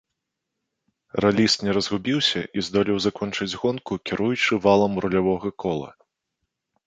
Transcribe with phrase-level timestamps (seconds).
[1.23, 5.89] Раліст не разгубіўся і здолеў закончыць гонку, кіруючы валам рулявога кола.